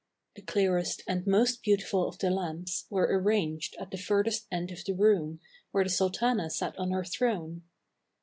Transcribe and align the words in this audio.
The 0.35 0.41
clearest 0.41 1.03
and 1.07 1.27
most 1.27 1.61
beautiful 1.61 2.07
of 2.09 2.17
the 2.17 2.31
lamps 2.31 2.87
were 2.89 3.07
arranged 3.11 3.75
at 3.79 3.91
the 3.91 3.99
furthest 3.99 4.47
end 4.51 4.71
of 4.71 4.83
the 4.83 4.95
room 4.95 5.39
where 5.69 5.83
the 5.83 5.91
sultana 5.91 6.49
sat 6.49 6.75
on 6.79 6.89
her 6.89 7.03
throne. 7.05 7.61